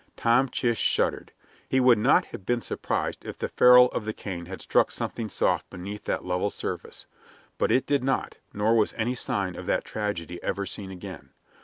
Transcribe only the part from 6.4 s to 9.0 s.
surface. But it did not, nor was